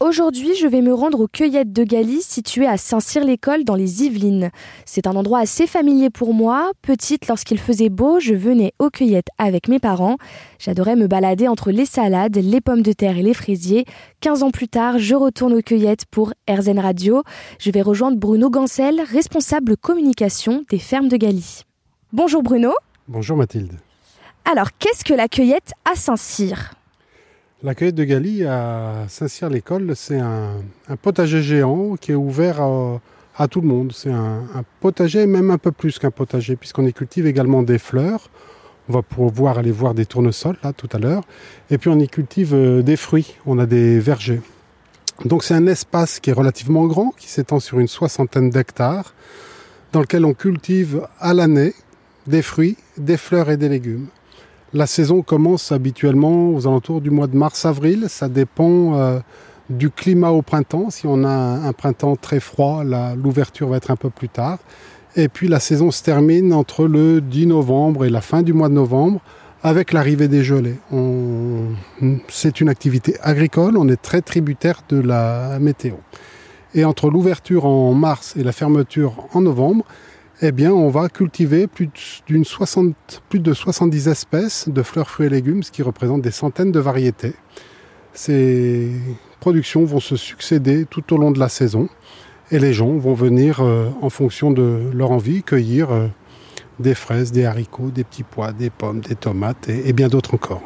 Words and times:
Aujourd'hui, 0.00 0.54
je 0.54 0.68
vais 0.68 0.80
me 0.80 0.94
rendre 0.94 1.18
aux 1.18 1.26
cueillettes 1.26 1.72
de 1.72 1.82
Galie 1.82 2.22
situées 2.22 2.68
à 2.68 2.76
Saint-Cyr-l'École 2.76 3.64
dans 3.64 3.74
les 3.74 4.04
Yvelines. 4.04 4.50
C'est 4.84 5.08
un 5.08 5.16
endroit 5.16 5.40
assez 5.40 5.66
familier 5.66 6.08
pour 6.08 6.34
moi. 6.34 6.70
Petite, 6.82 7.26
lorsqu'il 7.26 7.58
faisait 7.58 7.88
beau, 7.88 8.20
je 8.20 8.32
venais 8.32 8.74
aux 8.78 8.90
cueillettes 8.90 9.30
avec 9.38 9.66
mes 9.66 9.80
parents. 9.80 10.16
J'adorais 10.60 10.94
me 10.94 11.08
balader 11.08 11.48
entre 11.48 11.72
les 11.72 11.84
salades, 11.84 12.36
les 12.36 12.60
pommes 12.60 12.82
de 12.82 12.92
terre 12.92 13.18
et 13.18 13.22
les 13.22 13.34
fraisiers. 13.34 13.86
15 14.20 14.44
ans 14.44 14.50
plus 14.52 14.68
tard, 14.68 15.00
je 15.00 15.16
retourne 15.16 15.52
aux 15.52 15.62
cueillettes 15.62 16.04
pour 16.12 16.32
RZN 16.48 16.78
Radio. 16.78 17.24
Je 17.58 17.72
vais 17.72 17.82
rejoindre 17.82 18.18
Bruno 18.18 18.50
Gancel, 18.50 19.00
responsable 19.00 19.76
communication 19.76 20.64
des 20.70 20.78
fermes 20.78 21.08
de 21.08 21.16
Galie. 21.16 21.62
Bonjour 22.12 22.44
Bruno. 22.44 22.72
Bonjour 23.08 23.36
Mathilde. 23.36 23.72
Alors, 24.44 24.68
qu'est-ce 24.78 25.04
que 25.04 25.14
la 25.14 25.26
cueillette 25.26 25.72
à 25.84 25.96
Saint-Cyr? 25.96 26.77
La 27.62 27.74
cueillette 27.74 27.96
de 27.96 28.04
Galie 28.04 28.44
à 28.44 29.06
Saint-Cyr-l'École, 29.08 29.94
c'est 29.96 30.18
un, 30.18 30.60
potager 31.02 31.42
géant 31.42 31.96
qui 31.96 32.12
est 32.12 32.16
ouvert 32.16 32.60
à, 33.36 33.48
tout 33.48 33.60
le 33.60 33.66
monde. 33.66 33.92
C'est 33.92 34.12
un, 34.12 34.64
potager, 34.80 35.26
même 35.26 35.50
un 35.50 35.58
peu 35.58 35.72
plus 35.72 35.98
qu'un 35.98 36.10
potager, 36.10 36.56
puisqu'on 36.56 36.86
y 36.86 36.92
cultive 36.92 37.26
également 37.26 37.62
des 37.62 37.78
fleurs. 37.78 38.30
On 38.88 38.92
va 38.92 39.02
pouvoir 39.02 39.58
aller 39.58 39.72
voir 39.72 39.92
des 39.92 40.06
tournesols 40.06 40.56
là 40.62 40.72
tout 40.72 40.88
à 40.92 40.98
l'heure. 40.98 41.22
Et 41.70 41.76
puis 41.76 41.90
on 41.90 41.98
y 41.98 42.08
cultive 42.08 42.54
euh, 42.54 42.80
des 42.80 42.96
fruits. 42.96 43.34
On 43.44 43.58
a 43.58 43.66
des 43.66 44.00
vergers. 44.00 44.40
Donc 45.26 45.44
c'est 45.44 45.52
un 45.52 45.66
espace 45.66 46.20
qui 46.20 46.30
est 46.30 46.32
relativement 46.32 46.86
grand, 46.86 47.10
qui 47.18 47.28
s'étend 47.28 47.60
sur 47.60 47.80
une 47.80 47.88
soixantaine 47.88 48.48
d'hectares, 48.48 49.12
dans 49.92 50.00
lequel 50.00 50.24
on 50.24 50.32
cultive 50.32 51.06
à 51.20 51.34
l'année 51.34 51.74
des 52.26 52.40
fruits, 52.40 52.78
des 52.96 53.18
fleurs 53.18 53.50
et 53.50 53.58
des 53.58 53.68
légumes. 53.68 54.06
La 54.74 54.86
saison 54.86 55.22
commence 55.22 55.72
habituellement 55.72 56.50
aux 56.50 56.66
alentours 56.66 57.00
du 57.00 57.10
mois 57.10 57.26
de 57.26 57.36
mars-avril. 57.36 58.04
Ça 58.08 58.28
dépend 58.28 58.96
euh, 58.96 59.18
du 59.70 59.88
climat 59.88 60.28
au 60.28 60.42
printemps. 60.42 60.90
Si 60.90 61.06
on 61.06 61.24
a 61.24 61.30
un, 61.30 61.72
printemps 61.72 62.16
très 62.16 62.38
froid, 62.38 62.84
l'ouverture 62.84 63.68
va 63.68 63.78
être 63.78 63.90
un 63.90 63.96
peu 63.96 64.10
plus 64.10 64.28
tard. 64.28 64.58
Et 65.16 65.28
puis 65.28 65.48
la 65.48 65.58
saison 65.58 65.90
se 65.90 66.02
termine 66.02 66.52
entre 66.52 66.86
le 66.86 67.22
10 67.22 67.46
novembre 67.46 68.04
et 68.04 68.10
la 68.10 68.20
fin 68.20 68.42
du 68.42 68.52
mois 68.52 68.68
de 68.68 68.74
novembre 68.74 69.20
avec 69.62 69.92
l'arrivée 69.92 70.28
des 70.28 70.44
gelées. 70.44 70.76
C'est 72.28 72.60
une 72.60 72.68
activité 72.68 73.16
agricole, 73.22 73.78
on 73.78 73.88
est 73.88 74.00
très 74.00 74.20
tributaire 74.20 74.82
de 74.90 75.00
la 75.00 75.58
météo. 75.58 75.94
Et 76.74 76.84
entre 76.84 77.10
l'ouverture 77.10 77.64
en 77.64 77.94
mars 77.94 78.36
et 78.36 78.44
la 78.44 78.52
fermeture 78.52 79.14
en 79.32 79.40
novembre, 79.40 79.84
eh 80.40 80.52
bien, 80.52 80.72
on 80.72 80.88
va 80.88 81.08
cultiver 81.08 81.66
plus, 81.66 82.22
d'une 82.26 82.44
plus 83.28 83.40
de 83.40 83.52
70 83.52 84.08
espèces 84.08 84.68
de 84.68 84.82
fleurs, 84.82 85.10
fruits 85.10 85.26
et 85.26 85.30
légumes, 85.30 85.62
ce 85.62 85.72
qui 85.72 85.82
représente 85.82 86.22
des 86.22 86.30
centaines 86.30 86.70
de 86.70 86.78
variétés. 86.78 87.34
Ces 88.12 88.92
productions 89.40 89.84
vont 89.84 90.00
se 90.00 90.16
succéder 90.16 90.86
tout 90.88 91.12
au 91.12 91.18
long 91.18 91.30
de 91.30 91.40
la 91.40 91.48
saison 91.48 91.88
et 92.50 92.58
les 92.58 92.72
gens 92.72 92.96
vont 92.96 93.14
venir, 93.14 93.60
euh, 93.60 93.88
en 94.00 94.10
fonction 94.10 94.50
de 94.50 94.90
leur 94.94 95.10
envie, 95.10 95.42
cueillir 95.42 95.90
euh, 95.90 96.06
des 96.78 96.94
fraises, 96.94 97.32
des 97.32 97.44
haricots, 97.44 97.90
des 97.90 98.04
petits 98.04 98.22
pois, 98.22 98.52
des 98.52 98.70
pommes, 98.70 99.00
des 99.00 99.16
tomates 99.16 99.68
et, 99.68 99.92
bien 99.92 100.08
d'autres 100.08 100.34
encore. 100.34 100.62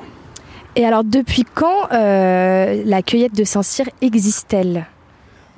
Et 0.77 0.85
alors, 0.85 1.05
depuis 1.05 1.45
quand 1.45 1.93
euh, 1.93 2.83
la 2.85 3.03
cueillette 3.03 3.35
de 3.35 3.45
Saint-Cyr 3.45 3.87
existe-t-elle? 4.01 4.87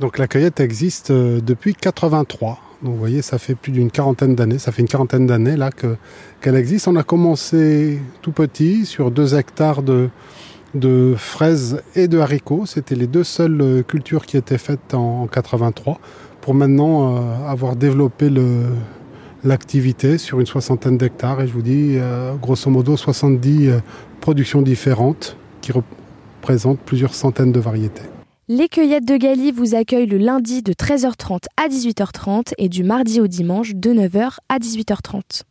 Donc, 0.01 0.19
la 0.19 0.27
cueillette 0.27 0.61
existe 0.61 1.13
depuis 1.13 1.75
83. 1.75 2.59
Donc 2.83 2.93
vous 2.95 2.99
voyez, 2.99 3.23
ça 3.23 3.39
fait 3.39 3.55
plus 3.55 3.73
d'une 3.73 3.91
quarantaine 3.91 4.35
d'années, 4.35 4.59
ça 4.59 4.73
fait 4.73 4.83
une 4.83 4.89
quarantaine 4.89 5.27
d'années 5.27 5.57
là 5.57 5.71
qu'elle 5.71 6.57
existe. 6.57 6.89
On 6.89 6.97
a 6.97 7.03
commencé 7.03 8.01
tout 8.23 8.33
petit 8.33 8.85
sur 8.85 9.11
deux 9.11 9.35
hectares 9.35 9.83
de, 9.83 10.11
de 10.75 11.15
fraises 11.17 11.83
et 11.95 12.09
de 12.09 12.19
haricots. 12.19 12.67
C'était 12.67 12.95
les 12.95 13.07
deux 13.07 13.25
seules 13.25 13.61
euh, 13.61 13.83
cultures 13.83 14.27
qui 14.27 14.37
étaient 14.37 14.59
faites 14.59 14.95
en, 14.95 15.27
83 15.27 15.99
pour 16.41 16.55
maintenant 16.55 17.17
euh, 17.17 17.49
avoir 17.49 17.77
développé 17.77 18.31
l'activité 19.45 20.19
sur 20.19 20.41
une 20.41 20.47
soixantaine 20.47 20.99
d'hectares. 20.99 21.41
Et 21.41 21.47
je 21.47 21.53
vous 21.53 21.63
dis, 21.63 21.97
euh, 21.97 22.35
grosso 22.35 22.71
modo, 22.71 22.97
70 22.97 23.71
productions 24.21 24.63
différentes 24.63 25.37
qui 25.63 25.73
représentent 25.73 26.81
plusieurs 26.81 27.15
centaines 27.15 27.53
de 27.53 27.61
variétés. 27.61 28.14
Les 28.47 28.69
cueillettes 28.69 29.07
de 29.07 29.17
Galie 29.17 29.53
vous 29.53 29.75
accueillent 29.75 30.05
le 30.05 30.19
lundi 30.19 30.61
de 30.61 30.75
13h30 30.75 31.45
à 31.57 31.67
18h30 31.69 32.53
et 32.59 32.69
du 32.69 32.85
mardi 32.85 33.19
au 33.19 33.27
dimanche 33.27 33.75
de 33.75 33.95
9h 33.95 34.37
à 34.51 34.59
18h30. 34.59 35.45